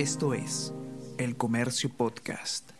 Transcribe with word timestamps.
Esto 0.00 0.32
es 0.32 0.72
El 1.18 1.36
Comercio 1.36 1.90
Podcast. 1.94 2.70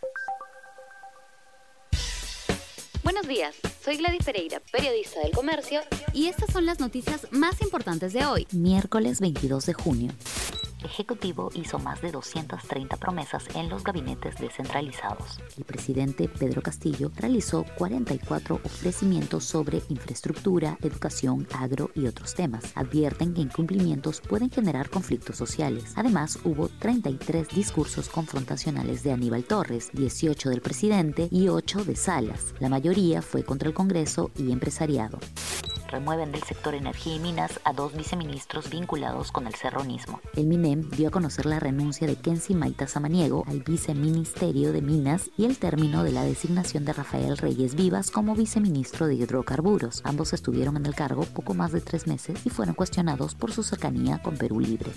Buenos 3.04 3.28
días, 3.28 3.56
soy 3.84 3.98
Gladys 3.98 4.24
Pereira, 4.24 4.62
periodista 4.72 5.20
del 5.20 5.32
Comercio, 5.32 5.82
y 6.14 6.28
estas 6.28 6.50
son 6.50 6.64
las 6.64 6.80
noticias 6.80 7.26
más 7.30 7.60
importantes 7.60 8.14
de 8.14 8.24
hoy, 8.24 8.46
miércoles 8.52 9.20
22 9.20 9.66
de 9.66 9.74
junio. 9.74 10.12
Ejecutivo 10.84 11.50
hizo 11.54 11.78
más 11.78 12.00
de 12.00 12.10
230 12.10 12.96
promesas 12.96 13.44
en 13.54 13.68
los 13.68 13.84
gabinetes 13.84 14.36
descentralizados. 14.38 15.40
El 15.56 15.64
presidente 15.64 16.28
Pedro 16.28 16.62
Castillo 16.62 17.10
realizó 17.16 17.64
44 17.76 18.60
ofrecimientos 18.64 19.44
sobre 19.44 19.82
infraestructura, 19.88 20.78
educación, 20.82 21.46
agro 21.54 21.90
y 21.94 22.06
otros 22.06 22.34
temas. 22.34 22.64
Advierten 22.74 23.34
que 23.34 23.42
incumplimientos 23.42 24.20
pueden 24.20 24.50
generar 24.50 24.90
conflictos 24.90 25.36
sociales. 25.36 25.92
Además, 25.96 26.38
hubo 26.44 26.68
33 26.68 27.48
discursos 27.48 28.08
confrontacionales 28.08 29.02
de 29.02 29.12
Aníbal 29.12 29.44
Torres, 29.44 29.90
18 29.92 30.50
del 30.50 30.62
presidente 30.62 31.28
y 31.30 31.48
8 31.48 31.84
de 31.84 31.96
Salas. 31.96 32.54
La 32.58 32.68
mayoría 32.68 33.22
fue 33.22 33.44
contra 33.44 33.68
el 33.68 33.74
Congreso 33.74 34.30
y 34.36 34.52
empresariado 34.52 35.18
remueven 35.90 36.32
del 36.32 36.42
sector 36.42 36.74
energía 36.74 37.16
y 37.16 37.18
minas 37.18 37.60
a 37.64 37.72
dos 37.72 37.94
viceministros 37.94 38.70
vinculados 38.70 39.32
con 39.32 39.46
el 39.46 39.54
serronismo. 39.54 40.20
El 40.36 40.46
MINEM 40.46 40.88
dio 40.90 41.08
a 41.08 41.10
conocer 41.10 41.46
la 41.46 41.60
renuncia 41.60 42.06
de 42.06 42.16
Kensi 42.16 42.54
Maita 42.54 42.86
Samaniego 42.86 43.44
al 43.46 43.60
viceministerio 43.60 44.72
de 44.72 44.82
Minas 44.82 45.30
y 45.36 45.44
el 45.44 45.58
término 45.58 46.04
de 46.04 46.12
la 46.12 46.22
designación 46.22 46.84
de 46.84 46.92
Rafael 46.92 47.36
Reyes 47.36 47.74
Vivas 47.74 48.10
como 48.10 48.34
viceministro 48.34 49.06
de 49.06 49.14
hidrocarburos. 49.14 50.00
Ambos 50.04 50.32
estuvieron 50.32 50.76
en 50.76 50.86
el 50.86 50.94
cargo 50.94 51.24
poco 51.24 51.54
más 51.54 51.72
de 51.72 51.80
tres 51.80 52.06
meses 52.06 52.38
y 52.44 52.50
fueron 52.50 52.74
cuestionados 52.74 53.34
por 53.34 53.52
su 53.52 53.62
cercanía 53.62 54.22
con 54.22 54.36
Perú 54.36 54.60
Libre. 54.60 54.92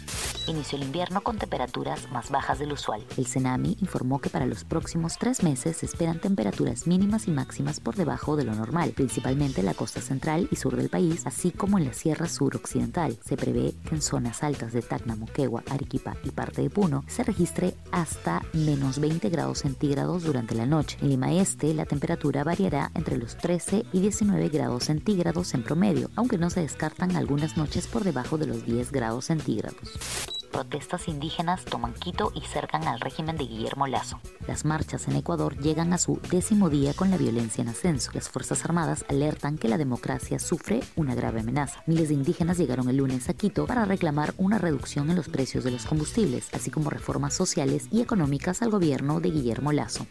Inició 0.48 0.78
el 0.78 0.84
invierno 0.86 1.22
con 1.22 1.38
temperaturas 1.38 2.12
más 2.12 2.30
bajas 2.30 2.60
del 2.60 2.74
usual. 2.74 3.04
El 3.18 3.28
CENAMI 3.28 3.78
informó 3.82 4.20
que 4.20 4.30
para 4.30 4.46
los 4.46 4.64
próximos 4.64 5.18
tres 5.18 5.44
meses 5.44 5.78
se 5.78 5.86
esperan 5.86 6.20
temperaturas 6.20 6.88
mínimas 6.88 7.28
y 7.28 7.32
máximas 7.32 7.80
por 7.80 7.96
debajo 7.96 8.36
de 8.36 8.44
lo 8.44 8.54
normal, 8.54 8.92
principalmente 8.92 9.62
en 9.62 9.66
la 9.66 9.74
costa 9.74 10.02
central 10.02 10.48
y 10.52 10.56
sur 10.56 10.76
de 10.76 10.83
país, 10.90 11.26
así 11.26 11.52
como 11.52 11.78
en 11.78 11.86
la 11.86 11.94
Sierra 11.94 12.28
Suroccidental. 12.28 13.18
Se 13.26 13.38
prevé 13.38 13.74
que 13.88 13.96
en 13.96 14.02
zonas 14.02 14.44
altas 14.44 14.74
de 14.74 14.82
Tacna, 14.82 15.16
Moquegua, 15.16 15.64
Arequipa 15.70 16.16
y 16.24 16.32
parte 16.32 16.62
de 16.62 16.70
Puno 16.70 17.04
se 17.08 17.24
registre 17.24 17.76
hasta 17.92 18.42
menos 18.54 19.00
20 19.00 19.30
grados 19.30 19.60
centígrados 19.60 20.24
durante 20.24 20.56
la 20.56 20.66
noche. 20.66 20.98
En 21.02 21.10
Lima 21.10 21.34
Este, 21.34 21.74
la 21.74 21.86
temperatura 21.86 22.44
variará 22.44 22.92
entre 22.96 23.18
los 23.18 23.38
13 23.38 23.86
y 23.92 24.00
19 24.00 24.50
grados 24.50 24.86
centígrados 24.86 25.54
en 25.54 25.64
promedio, 25.64 26.10
aunque 26.16 26.38
no 26.38 26.50
se 26.50 26.62
descartan 26.62 27.16
algunas 27.16 27.58
noches 27.58 27.88
por 27.88 28.04
debajo 28.04 28.38
de 28.38 28.48
los 28.48 28.66
10 28.66 28.92
grados 28.92 29.26
centígrados 29.26 30.33
protestas 30.54 31.08
indígenas 31.08 31.66
toman 31.66 31.94
Quito 31.94 32.32
y 32.36 32.42
cercan 32.42 32.88
al 32.88 33.02
régimen 33.02 33.36
de 33.36 33.46
Guillermo 33.46 33.88
Lazo. 33.88 34.22
Las 34.48 34.64
marchas 34.64 35.08
en 35.08 35.16
Ecuador 35.16 35.58
llegan 35.58 35.92
a 35.92 35.98
su 35.98 36.22
décimo 36.30 36.70
día 36.70 36.94
con 36.94 37.10
la 37.10 37.18
violencia 37.18 37.64
en 37.64 37.70
ascenso. 37.70 38.12
Las 38.14 38.30
Fuerzas 38.30 38.64
Armadas 38.64 39.04
alertan 39.10 39.58
que 39.58 39.68
la 39.68 39.78
democracia 39.78 40.40
sufre 40.40 40.82
una 40.96 41.16
grave 41.16 41.42
amenaza. 41.42 41.84
Miles 41.88 42.10
de 42.10 42.14
indígenas 42.14 42.58
llegaron 42.58 42.88
el 42.88 42.98
lunes 42.98 43.28
a 43.30 43.34
Quito 43.34 43.66
para 43.66 43.84
reclamar 43.86 44.34
una 44.38 44.60
reducción 44.60 45.10
en 45.10 45.16
los 45.16 45.28
precios 45.28 45.64
de 45.64 45.72
los 45.72 45.86
combustibles, 45.86 46.50
así 46.54 46.70
como 46.70 46.92
reformas 46.92 47.34
sociales 47.34 47.88
y 47.92 48.02
económicas 48.02 48.62
al 48.62 48.70
gobierno 48.70 49.20
de 49.20 49.32
Guillermo 49.32 49.72
Lazo. 49.72 50.06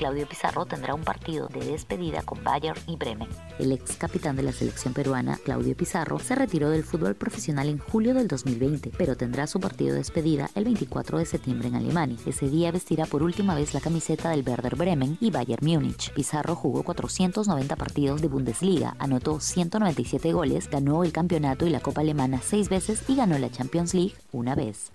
Claudio 0.00 0.26
Pizarro 0.26 0.64
tendrá 0.64 0.94
un 0.94 1.02
partido 1.02 1.46
de 1.48 1.60
despedida 1.60 2.22
con 2.22 2.42
Bayern 2.42 2.80
y 2.86 2.96
Bremen. 2.96 3.28
El 3.58 3.70
ex 3.70 3.98
capitán 3.98 4.34
de 4.34 4.42
la 4.42 4.50
selección 4.50 4.94
peruana, 4.94 5.36
Claudio 5.44 5.76
Pizarro, 5.76 6.18
se 6.18 6.34
retiró 6.34 6.70
del 6.70 6.84
fútbol 6.84 7.14
profesional 7.14 7.68
en 7.68 7.76
julio 7.76 8.14
del 8.14 8.26
2020, 8.26 8.92
pero 8.96 9.14
tendrá 9.14 9.46
su 9.46 9.60
partido 9.60 9.92
de 9.92 9.98
despedida 9.98 10.48
el 10.54 10.64
24 10.64 11.18
de 11.18 11.26
septiembre 11.26 11.68
en 11.68 11.74
Alemania. 11.74 12.16
Ese 12.24 12.48
día 12.48 12.72
vestirá 12.72 13.04
por 13.04 13.22
última 13.22 13.54
vez 13.54 13.74
la 13.74 13.82
camiseta 13.82 14.30
del 14.30 14.42
Werder 14.42 14.74
Bremen 14.74 15.18
y 15.20 15.30
Bayern 15.30 15.66
Múnich. 15.66 16.14
Pizarro 16.14 16.56
jugó 16.56 16.82
490 16.82 17.76
partidos 17.76 18.22
de 18.22 18.28
Bundesliga, 18.28 18.96
anotó 18.98 19.38
197 19.38 20.32
goles, 20.32 20.70
ganó 20.70 21.04
el 21.04 21.12
campeonato 21.12 21.66
y 21.66 21.70
la 21.70 21.80
Copa 21.80 22.00
Alemana 22.00 22.40
seis 22.42 22.70
veces 22.70 23.02
y 23.06 23.16
ganó 23.16 23.36
la 23.36 23.50
Champions 23.50 23.92
League 23.92 24.14
una 24.32 24.54
vez. 24.54 24.92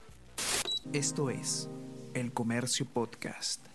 Esto 0.93 1.29
es 1.29 1.69
El 2.16 2.33
Comercio 2.33 2.87
Podcast. 2.87 3.74